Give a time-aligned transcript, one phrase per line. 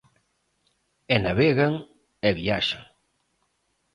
[1.15, 1.73] E navegan
[2.27, 2.83] e viaxan.